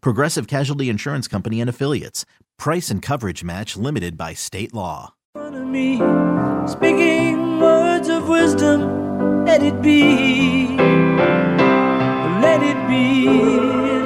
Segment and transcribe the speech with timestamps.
[0.00, 2.24] Progressive Casualty Insurance Company and Affiliates.
[2.58, 5.14] Price and coverage match limited by state law.
[5.34, 5.96] me,
[6.66, 10.76] speaking words of wisdom, let it be.
[12.40, 13.28] Let it be,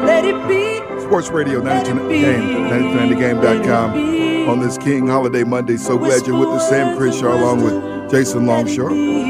[0.04, 0.80] let it be.
[1.02, 5.76] Sports Radio 92 Game, 9290game.com on this King Holiday Monday.
[5.76, 9.29] So glad you're with us, Sam Crenshaw, along with Jason Longshore.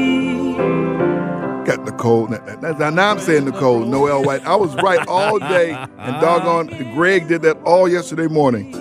[2.01, 2.27] Nicole.
[2.27, 4.43] Now, now I'm saying Nicole, Noel White.
[4.43, 8.73] I was right all day, and doggone, Greg did that all yesterday morning.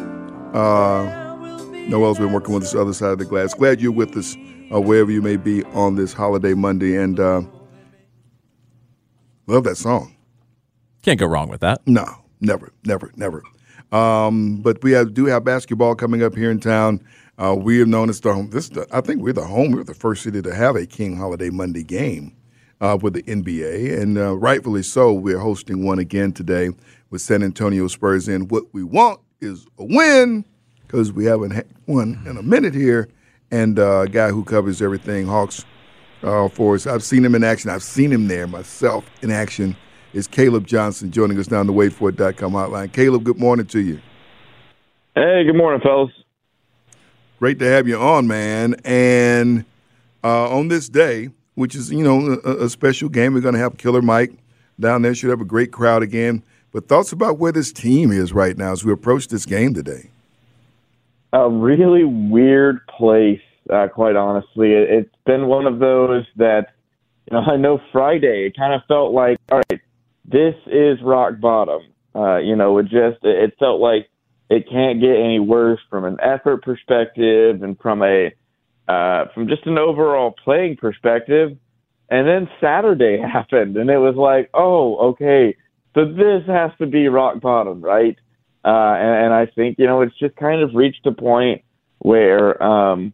[0.54, 1.36] Uh,
[1.88, 3.52] Noel's been working with us other side of the glass.
[3.52, 4.38] Glad you're with us,
[4.72, 7.42] uh, wherever you may be on this holiday Monday, and uh,
[9.46, 10.16] love that song.
[11.02, 11.82] Can't go wrong with that.
[11.86, 12.06] No,
[12.40, 13.42] never, never, never.
[13.92, 17.04] Um, but we have, do have basketball coming up here in town.
[17.36, 18.48] Uh, we have known as the home.
[18.48, 19.72] This, I think we're the home.
[19.72, 22.34] We're the first city to have a King Holiday Monday game
[22.80, 25.12] uh, with the NBA, and uh, rightfully so.
[25.12, 26.70] We're hosting one again today
[27.10, 28.28] with San Antonio Spurs.
[28.28, 30.44] And what we want is a win
[30.86, 33.08] because we haven't had one in a minute here.
[33.50, 35.64] And uh, a guy who covers everything Hawks
[36.22, 36.86] uh, for us.
[36.86, 37.70] I've seen him in action.
[37.70, 39.76] I've seen him there myself in action
[40.12, 42.92] is Caleb Johnson joining us down the waitforit.com hotline.
[42.92, 44.00] Caleb, good morning to you.
[45.14, 46.10] Hey, good morning, fellas.
[47.38, 48.74] Great to have you on, man.
[48.84, 49.64] And
[50.22, 51.30] uh, on this day,
[51.60, 54.32] which is, you know, a, a special game, we're going to have Killer Mike
[54.80, 55.14] down there.
[55.14, 56.42] Should have a great crowd again.
[56.72, 60.08] But thoughts about where this team is right now as we approach this game today?
[61.34, 64.72] A really weird place, uh, quite honestly.
[64.72, 66.72] It, it's been one of those that,
[67.30, 69.80] you know, I know Friday, it kind of felt like, all right,
[70.24, 71.82] this is rock bottom.
[72.14, 74.08] Uh, you know, it just it felt like
[74.48, 78.32] it can't get any worse from an effort perspective and from a
[78.90, 81.56] uh, from just an overall playing perspective.
[82.10, 85.56] And then Saturday happened, and it was like, oh, okay,
[85.94, 88.16] so this has to be rock bottom, right?
[88.64, 91.62] Uh, and, and I think you know it's just kind of reached a point
[91.98, 93.12] where um,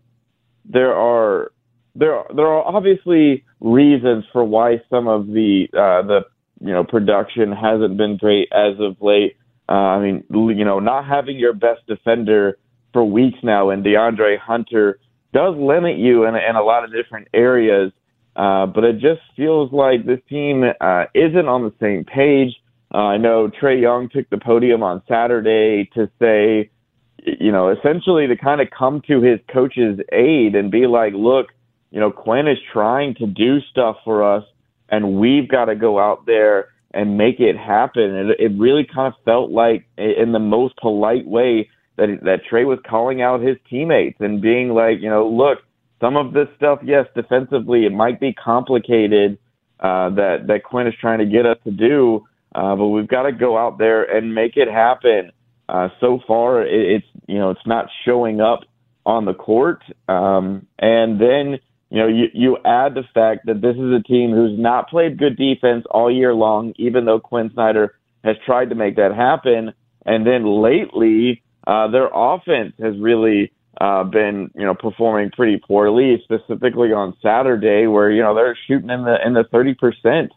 [0.65, 1.53] there are
[1.94, 6.20] there there are obviously reasons for why some of the uh, the
[6.60, 9.36] you know, production hasn't been great as of late.
[9.69, 12.59] Uh, I mean, you know, not having your best defender
[12.92, 14.98] for weeks now and DeAndre Hunter
[15.36, 17.92] does limit you in, in a lot of different areas.
[18.34, 22.54] Uh, but it just feels like this team uh, isn't on the same page.
[22.94, 26.70] Uh, I know Trae Young took the podium on Saturday to say,
[27.19, 31.48] you know, essentially to kind of come to his coach's aid and be like, look,
[31.91, 34.44] you know, Quin is trying to do stuff for us
[34.88, 38.14] and we've got to go out there and make it happen.
[38.14, 42.67] And it really kind of felt like, in the most polite way, that that Trae
[42.67, 45.59] was calling out his teammates and being like, you know, look,
[46.01, 49.39] some of this stuff, yes, defensively, it might be complicated
[49.81, 52.25] uh, that that Quin is trying to get us to do,
[52.55, 55.33] uh, but we've got to go out there and make it happen.
[55.69, 58.61] Uh, so far, it, it's you know, it's not showing up
[59.05, 61.59] on the court, um, and then
[61.91, 65.19] you know, you, you add the fact that this is a team who's not played
[65.19, 69.73] good defense all year long, even though Quin Snyder has tried to make that happen.
[70.05, 76.22] And then lately, uh, their offense has really uh, been, you know, performing pretty poorly,
[76.24, 80.33] specifically on Saturday, where you know they're shooting in the in the thirty percent,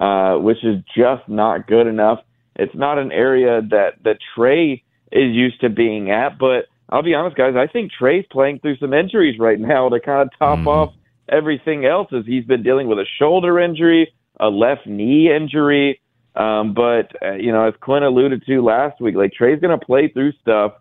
[0.00, 2.20] uh, which is just not good enough.
[2.56, 4.82] It's not an area that that Trae
[5.12, 7.54] is used to being at, but I'll be honest, guys.
[7.56, 10.66] I think Trae's playing through some injuries right now to kind of top mm.
[10.66, 10.94] off
[11.28, 12.08] everything else.
[12.12, 16.00] As he's been dealing with a shoulder injury, a left knee injury.
[16.34, 19.84] Um, but uh, you know, as Clint alluded to last week, like Trae's going to
[19.84, 20.74] play through stuff,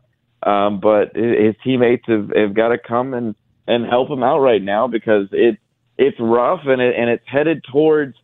[0.43, 3.35] um, but his teammates have, have got to come and
[3.67, 5.57] and help him out right now because it
[5.97, 8.15] it's rough and it and it's headed towards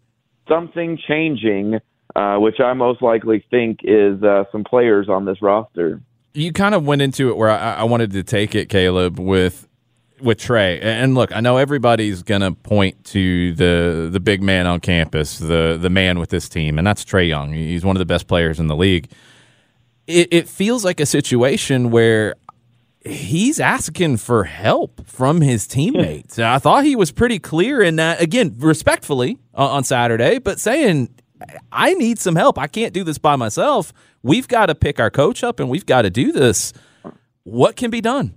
[0.47, 1.79] something changing,
[2.15, 6.01] uh, which I most likely think is uh, some players on this roster.
[6.33, 9.64] you kind of went into it where I, I wanted to take it, Caleb, with
[10.21, 10.79] with Trae.
[10.81, 15.77] And look, I know everybody's gonna point to the the big man on campus, the
[15.79, 17.53] the man with this team, and that's Trae Young.
[17.53, 19.11] He's one of the best players in the league.
[20.07, 22.35] It, it feels like a situation where
[23.05, 26.39] he's asking for help from his teammates.
[26.39, 31.09] I thought he was pretty clear in that, again, respectfully uh, on Saturday, but saying,
[31.71, 32.57] I need some help.
[32.57, 33.93] I can't do this by myself.
[34.23, 36.73] We've got to pick our coach up and we've got to do this.
[37.43, 38.33] What can be done?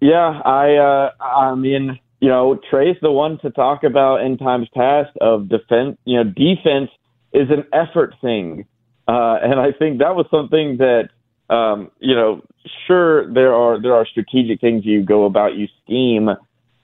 [0.00, 4.68] Yeah, I uh, I mean, you know, Trae's the one to talk about in times
[4.74, 5.98] past of defense.
[6.04, 6.90] You know, defense
[7.32, 8.66] is an effort thing,
[9.08, 11.08] uh, and I think that was something that
[11.50, 12.42] um, you know,
[12.86, 16.28] sure there are there are strategic things you go about, you scheme.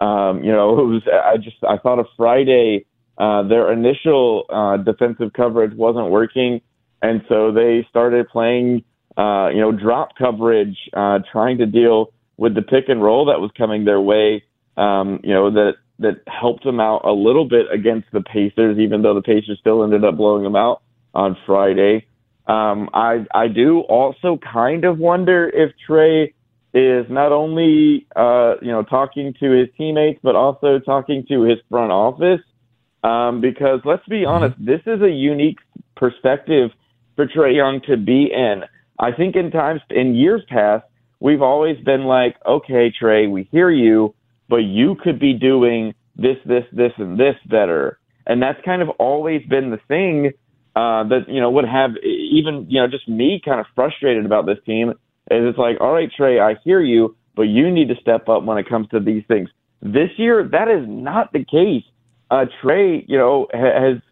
[0.01, 2.87] Um, you know, it was I just I thought of Friday.
[3.17, 6.61] Uh, their initial uh, defensive coverage wasn't working,
[7.01, 8.83] and so they started playing,
[9.17, 13.41] uh, you know, drop coverage, uh, trying to deal with the pick and roll that
[13.41, 14.45] was coming their way.
[14.77, 19.03] Um, you know that that helped them out a little bit against the Pacers, even
[19.03, 20.83] though the Pacers still ended up blowing them out
[21.15, 22.07] on Friday.
[22.47, 26.33] Um, I I do also kind of wonder if Trae
[26.75, 31.59] is not only uh, you know talking to his teammates but also talking to his
[31.71, 32.41] front office
[33.05, 35.59] um, because let's be honest, this is a unique
[35.95, 36.71] perspective
[37.15, 38.65] for Trae Young to be in.
[38.99, 40.87] I think in times in years past
[41.25, 44.15] we've always been like, okay, Trae, we hear you,
[44.49, 47.99] but you could be doing this, this, this, and this better.
[48.27, 50.33] And that's kind of always been the thing
[50.77, 54.45] uh, that you know would have even you know just me kind of frustrated about
[54.45, 54.91] this team.
[54.91, 54.97] Is
[55.31, 58.59] it's like, all right, Trae, I hear you, but you need to step up when
[58.59, 59.49] it comes to these things.
[59.81, 61.85] This year, that is not the case.
[62.31, 64.03] Uh, Trae, you know, has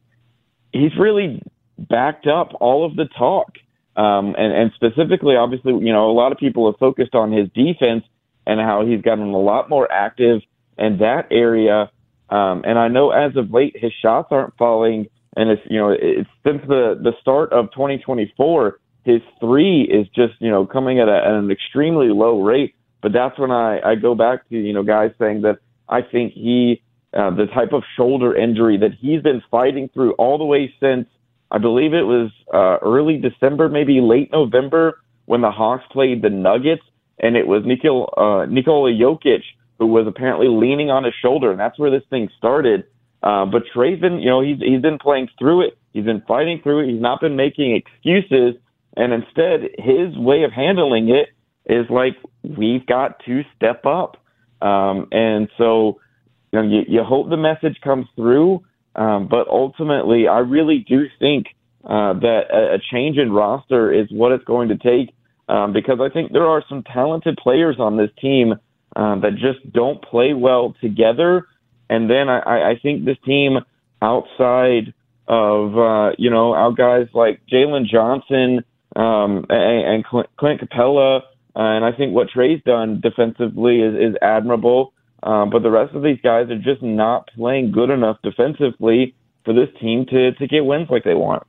[0.73, 1.43] he's really
[1.79, 3.53] backed up all of the talk,
[3.97, 7.49] um, and and specifically, obviously, you know, a lot of people have focused on his
[7.55, 8.05] defense
[8.47, 10.41] and how he's gotten a lot more active
[10.79, 11.91] in that area.
[12.31, 15.91] Um, and I know as of late, his shots aren't falling and it's you know
[15.91, 21.09] it's since the the start of 2024 his three is just you know coming at,
[21.09, 24.73] a, at an extremely low rate but that's when i i go back to you
[24.73, 25.59] know guys saying that
[25.89, 26.83] i think he
[27.15, 31.07] uh, the type of shoulder injury that he's been fighting through all the way since
[31.53, 36.31] i believe it was uh, early december maybe late november when the hawks played the
[36.31, 36.83] nuggets
[37.21, 39.43] and it was Nikola, uh, Nikola Jokic
[39.79, 42.85] who was apparently leaning on his shoulder and that's where this thing started
[43.23, 43.63] uh, but
[44.01, 45.79] been, you know, he's he's been playing through it.
[45.93, 46.93] He's been fighting through it.
[46.93, 48.61] He's not been making excuses,
[48.97, 51.29] and instead, his way of handling it
[51.73, 54.17] is like we've got to step up.
[54.61, 56.01] Um, and so,
[56.53, 58.63] you know, you, you hope the message comes through.
[58.95, 61.47] Um, but ultimately, I really do think
[61.85, 65.15] uh, that a, a change in roster is what it's going to take
[65.49, 68.55] um, because I think there are some talented players on this team
[68.95, 71.47] um, that just don't play well together
[71.93, 73.59] and then I, I think this team
[74.01, 74.95] outside
[75.29, 78.65] of uh, you know our guys like Jalen Johnson
[78.97, 81.23] um, and, and Clint Capela, uh,
[81.55, 84.95] and I think what Trae's done defensively is, is admirable.
[85.23, 89.15] Um, but the rest of these guys are just not playing good enough defensively
[89.45, 91.45] for this team to to get wins like they want.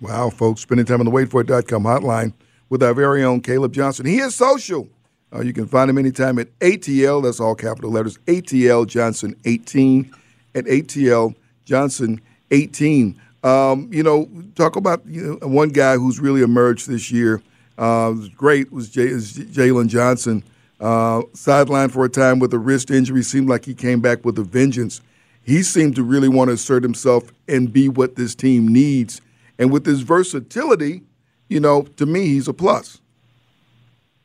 [0.00, 2.34] Wow, folks, spending time on the waitforit.com hotline
[2.68, 4.06] with our very own Caleb Johnson.
[4.06, 4.88] He is social.
[5.34, 10.12] Uh, you can find him anytime at ATL, that's all capital letters, ATL Johnson 18
[10.54, 13.20] at ATL Johnson 18.
[13.42, 17.42] Um, you know, talk about you know, one guy who's really emerged this year.
[17.76, 20.44] Uh, great was Jalen Johnson.
[20.80, 24.38] Uh, sidelined for a time with a wrist injury, seemed like he came back with
[24.38, 25.00] a vengeance.
[25.42, 29.20] He seemed to really want to assert himself and be what this team needs.
[29.58, 31.02] And with his versatility,
[31.48, 33.00] you know, to me, he's a plus.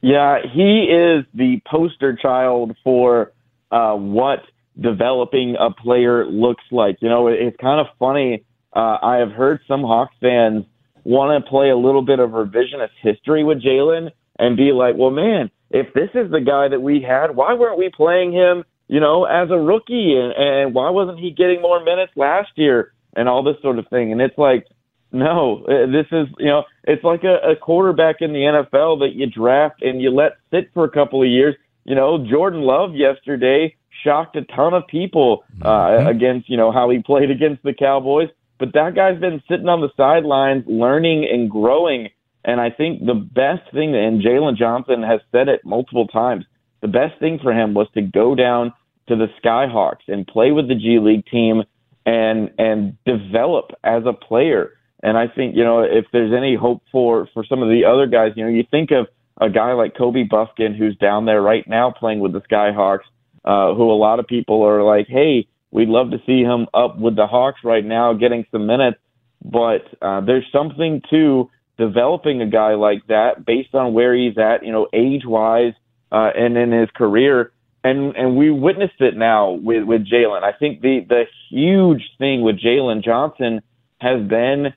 [0.02, 3.34] Yeah, he is the poster child for
[3.72, 4.44] uh, what
[4.80, 6.98] developing a player looks like.
[7.02, 8.46] You know, it's kind of funny.
[8.74, 10.66] Uh, I have heard some Hawks fans
[11.04, 15.12] want to play a little bit of revisionist history with Jalen and be like, well,
[15.12, 19.00] man, if this is the guy that we had, why weren't we playing him, you
[19.00, 20.16] know, as a rookie?
[20.18, 22.94] And, and why wasn't he getting more minutes last year?
[23.16, 24.12] And all this sort of thing.
[24.12, 24.66] And it's like,
[25.12, 29.14] no, uh, this is you know it's like a, a quarterback in the NFL that
[29.16, 31.56] you draft and you let sit for a couple of years.
[31.86, 36.08] You know, Jordan Love yesterday shocked a ton of people uh, mm-hmm.
[36.08, 39.82] against you know how he played against the Cowboys, but that guy's been sitting on
[39.82, 42.10] the sidelines learning and growing.
[42.46, 46.46] And I think the best thing, and Jalen Johnson has said it multiple times,
[46.82, 48.74] the best thing for him was to go down
[49.08, 51.64] to the Skyhawks and play with the G League team
[52.06, 56.84] and and develop as a player and I think, you know, if there's any hope
[56.92, 59.08] for, for some of the other guys, you know, you think of
[59.40, 63.08] a guy like Kobe Bufkin, who's down there right now playing with the Skyhawks,
[63.46, 66.98] uh, who a lot of people are like, hey, we'd love to see him up
[66.98, 68.98] with the Hawks right now, getting some minutes.
[69.44, 71.50] But uh, there's something to
[71.80, 75.74] developing a guy like that based on where he's at, you know, age wise,
[76.12, 77.52] uh, and in his career.
[77.84, 80.44] And and we witnessed it now with with Jalen.
[80.44, 83.62] I think the the huge thing with Jalen Johnson
[84.00, 84.74] has been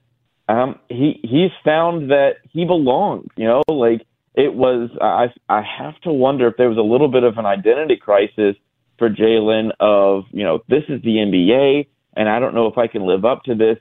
[0.48, 3.26] um, he he's found that he belongs.
[3.36, 4.90] You know, like it was.
[5.00, 8.54] I I have to wonder if there was a little bit of an identity crisis
[8.98, 12.86] for Jalen of you know this is the NBA and I don't know if I
[12.86, 13.78] can live up to this.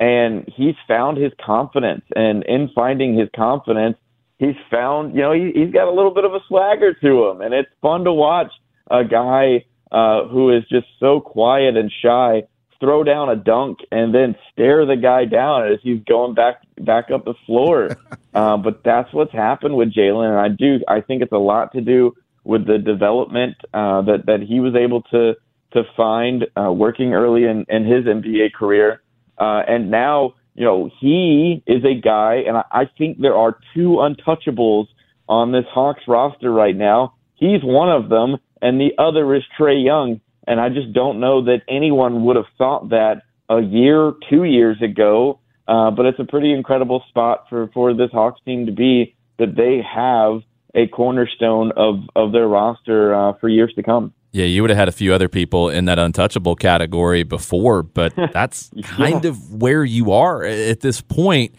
[0.00, 3.96] And he's found his confidence, and in finding his confidence,
[4.38, 7.40] he's found you know he, he's got a little bit of a swagger to him,
[7.40, 8.52] and it's fun to watch
[8.90, 12.42] a guy uh, who is just so quiet and shy
[12.80, 17.10] throw down a dunk and then stare the guy down as he's going back back
[17.10, 17.96] up the floor.
[18.34, 21.72] uh, but that's what's happened with Jalen, and I do I think it's a lot
[21.72, 25.34] to do with the development uh, that that he was able to
[25.72, 29.02] to find uh, working early in, in his NBA career,
[29.38, 33.58] uh, and now you know he is a guy, and I, I think there are
[33.74, 34.86] two untouchables
[35.28, 37.14] on this Hawks roster right now.
[37.34, 40.20] He's one of them, and the other is Trae Young.
[40.46, 44.80] And I just don't know that anyone would have thought that a year, two years
[44.82, 45.40] ago.
[45.66, 49.56] Uh, but it's a pretty incredible spot for, for this Hawks team to be that
[49.56, 50.42] they have
[50.74, 54.12] a cornerstone of, of their roster uh, for years to come.
[54.34, 58.12] Yeah, you would have had a few other people in that untouchable category before, but
[58.32, 61.54] that's kind of where you are at this point.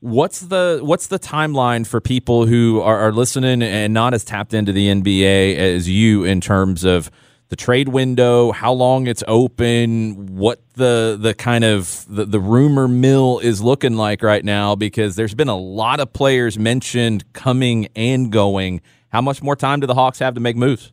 [0.00, 4.52] What's the what's the timeline for people who are, are listening and not as tapped
[4.52, 7.10] into the NBA as you in terms of
[7.48, 12.86] the trade window, how long it's open, what the the kind of the, the rumor
[12.86, 17.88] mill is looking like right now because there's been a lot of players mentioned coming
[17.96, 18.82] and going.
[19.08, 20.92] How much more time do the Hawks have to make moves?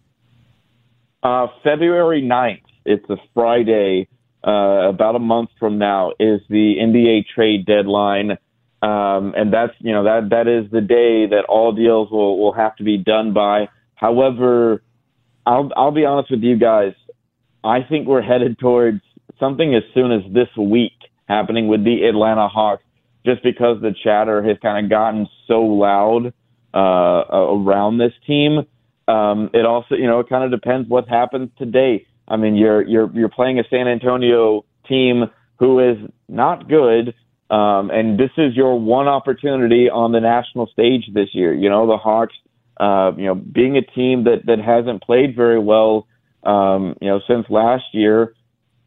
[1.25, 4.07] Uh, February 9th, it's a Friday,
[4.47, 8.37] uh, about a month from now, is the NBA trade deadline.
[8.83, 12.53] Um, and that's, you know, that, that is the day that all deals will, will
[12.53, 13.69] have to be done by.
[13.95, 14.83] However,
[15.47, 16.93] I'll I'll be honest with you guys.
[17.63, 19.01] I think we're headed towards
[19.39, 20.93] something as soon as this week
[21.27, 22.83] happening with the Atlanta Hawks,
[23.25, 26.33] just because the chatter has kind of gotten so loud
[26.71, 28.67] uh, around this team.
[29.07, 32.07] Um, it also, you know, it kind of depends what happens today.
[32.27, 35.25] I mean, you're you're you're playing a San Antonio team
[35.59, 35.97] who is
[36.27, 37.13] not good,
[37.49, 41.53] um, and this is your one opportunity on the national stage this year.
[41.53, 42.33] You know, the Hawks
[42.77, 46.07] uh, you know, being a team that that hasn't played very well,
[46.43, 48.33] um, you know, since last year,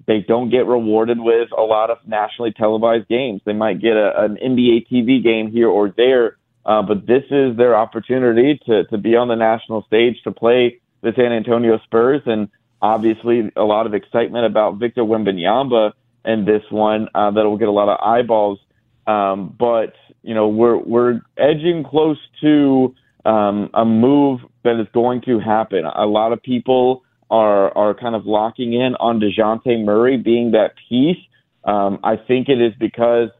[0.07, 3.41] they don't get rewarded with a lot of nationally televised games.
[3.45, 6.37] They might get a, an NBA TV game here or there,
[6.69, 10.81] uh, but this is their opportunity to to be on the national stage to play
[11.03, 12.49] the San Antonio Spurs, and
[12.83, 15.93] obviously a lot of excitement about Victor Wembanyama
[16.27, 18.59] and this one uh, that will get a lot of eyeballs.
[19.07, 22.95] Um, but you know, we're we're edging close to
[23.25, 25.87] um, a move that is going to happen.
[25.87, 30.75] A lot of people are are kind of locking in on Dejounte Murray being that
[30.87, 31.17] piece.
[31.65, 33.31] Um, I think it is because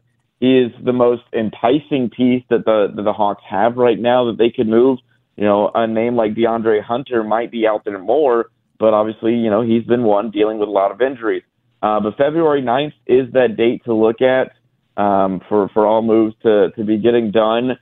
[0.41, 4.49] is the most enticing piece that the that the Hawks have right now that they
[4.49, 4.99] could move.
[5.35, 9.49] You know, a name like DeAndre Hunter might be out there more, but obviously, you
[9.49, 11.43] know, he's been one dealing with a lot of injuries.
[11.81, 14.51] Uh, but February 9th is that date to look at
[15.01, 17.77] um, for for all moves to to be getting done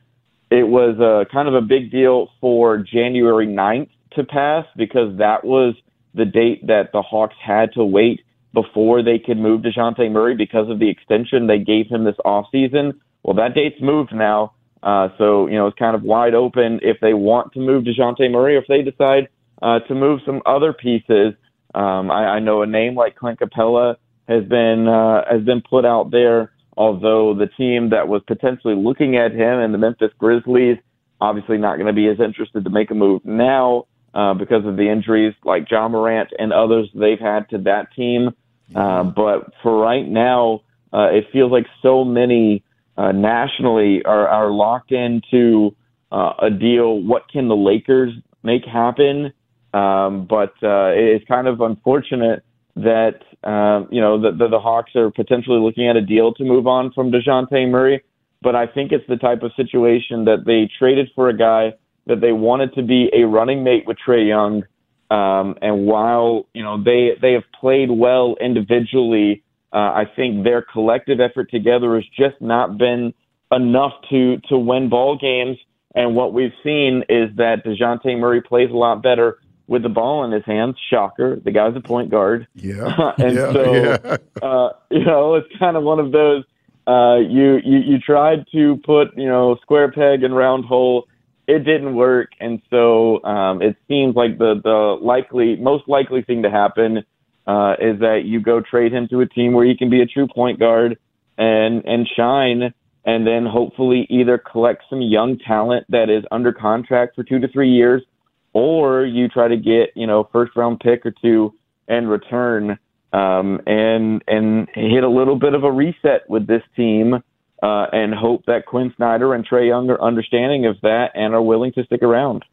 [0.49, 5.43] it was a kind of a big deal for January 9th to pass because that
[5.43, 5.75] was
[6.13, 8.21] the date that the Hawks had to wait
[8.57, 12.93] before they could move Dejounte Murray because of the extension they gave him this offseason.
[13.21, 14.53] Well, that date's moved now.
[14.81, 18.31] Uh, so, you know, it's kind of wide open if they want to move Dejounte
[18.31, 19.27] Murray or if they decide
[19.61, 21.35] uh, to move some other pieces.
[21.75, 23.97] Um, I, I know a name like Clint Capela
[24.27, 29.17] has been uh, has been put out there although the team that was potentially looking
[29.17, 30.77] at him and the Memphis Grizzlies
[31.19, 34.77] obviously not going to be as interested to make a move now uh, because of
[34.77, 38.29] the injuries like Ja Morant and others they've had to that team.
[38.75, 40.61] Uh, but for right now,
[40.93, 42.63] uh, it feels like so many
[42.97, 45.75] uh, nationally are, are locked into
[46.11, 47.01] uh, a deal.
[47.01, 49.33] What can the Lakers make happen?
[49.73, 52.43] Um, but uh, it's kind of unfortunate
[52.75, 56.43] that um, you know the, the, the Hawks are potentially looking at a deal to
[56.43, 58.03] move on from Dejounte Murray.
[58.41, 61.73] But I think it's the type of situation that they traded for a guy
[62.05, 64.63] that they wanted to be a running mate with Trae Young.
[65.09, 70.61] Um, and while you know they they have played well individually, uh, I think their
[70.61, 73.13] collective effort together has just not been
[73.51, 75.57] enough to to win ball games.
[75.95, 80.23] And what we've seen is that Dejounte Murray plays a lot better with the ball
[80.23, 80.75] in his hands.
[80.89, 81.39] Shocker.
[81.43, 82.47] The guy's a point guard.
[82.55, 83.13] Yeah.
[83.17, 84.17] and yeah, so, yeah.
[84.41, 86.43] uh, you know, it's kind of one of those,
[86.87, 91.07] uh, you, you, you tried to put, you know, square peg and round hole.
[91.47, 92.31] It didn't work.
[92.39, 97.03] And so, um, it seems like the, the likely, most likely thing to happen,
[97.47, 100.05] uh, is that you go trade him to a team where he can be a
[100.05, 100.97] true point guard
[101.37, 102.73] and, and shine
[103.07, 107.47] and then hopefully either collect some young talent that is under contract for two to
[107.47, 108.03] three years,
[108.51, 111.53] or you try to get you know first round pick or two
[111.87, 112.77] and return
[113.13, 117.23] um, and and hit a little bit of a reset with this team
[117.63, 121.41] uh, and hope that Quin Snyder and Trae Young are understanding of that and are
[121.41, 122.45] willing to stick around.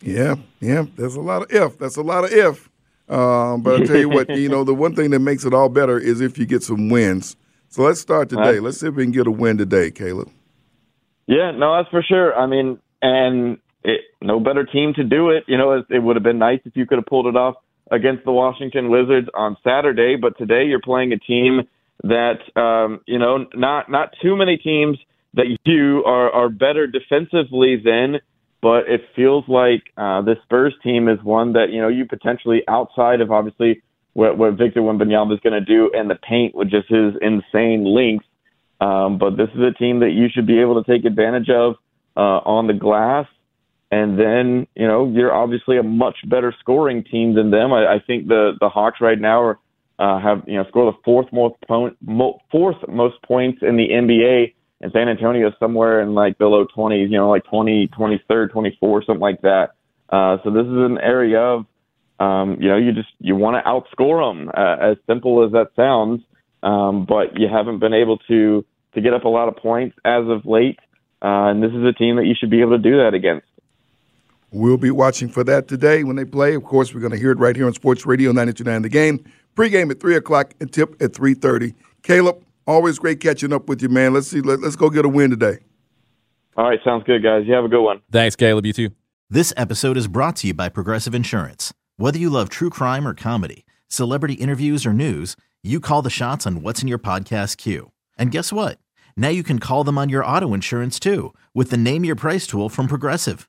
[0.00, 0.84] Yeah, yeah.
[0.96, 1.78] There's a lot of if.
[1.78, 2.68] That's a lot of if.
[3.08, 5.68] Um, but I tell you what, you know, the one thing that makes it all
[5.68, 7.36] better is if you get some wins.
[7.68, 8.60] So let's start today.
[8.60, 10.30] Let's see if we can get a win today, Caleb.
[11.26, 12.34] Yeah, no, that's for sure.
[12.34, 15.44] I mean, and it, no better team to do it.
[15.48, 17.56] You know, it, it would have been nice if you could have pulled it off
[17.90, 21.62] against the Washington Wizards on Saturday, but today you're playing a team
[22.02, 24.98] that um, you know not not too many teams
[25.34, 28.20] that you are are better defensively than,
[28.60, 32.62] but it feels like uh, this Spurs team is one that you know you potentially
[32.68, 33.82] outside of obviously
[34.14, 37.84] what, what Victor Wembanyama is going to do in the paint with just his insane
[37.84, 38.24] length.
[38.80, 41.74] Um, but this is a team that you should be able to take advantage of
[42.16, 43.26] uh, on the glass.
[43.90, 47.72] And then, you know, you're obviously a much better scoring team than them.
[47.72, 49.58] I, I think the the Hawks right now are
[49.98, 53.88] uh, have you know score the fourth most point, mo- fourth most points in the
[53.88, 57.88] NBA, and San Antonio is somewhere in like the low 20s, you know, like 20,
[57.88, 59.70] 23rd, 24, something like that.
[60.10, 61.66] Uh, so this is an area of,
[62.20, 65.68] um, you know, you just you want to outscore them, uh, as simple as that
[65.76, 66.22] sounds.
[66.62, 70.24] Um, but you haven't been able to to get up a lot of points as
[70.28, 70.78] of late,
[71.22, 73.46] uh, and this is a team that you should be able to do that against.
[74.54, 76.54] We'll be watching for that today when they play.
[76.54, 79.24] Of course, we're going to hear it right here on Sports Radio 929 The Game.
[79.56, 81.74] Pre-game at 3 o'clock and tip at 3.30.
[82.04, 84.14] Caleb, always great catching up with you, man.
[84.14, 84.40] Let's see.
[84.40, 85.58] Let, let's go get a win today.
[86.56, 87.42] All right, sounds good, guys.
[87.46, 88.00] You have a good one.
[88.12, 88.64] Thanks, Caleb.
[88.64, 88.90] You too.
[89.28, 91.74] This episode is brought to you by Progressive Insurance.
[91.96, 96.46] Whether you love true crime or comedy, celebrity interviews or news, you call the shots
[96.46, 97.90] on what's in your podcast queue.
[98.16, 98.78] And guess what?
[99.16, 102.46] Now you can call them on your auto insurance too with the Name Your Price
[102.46, 103.48] tool from Progressive.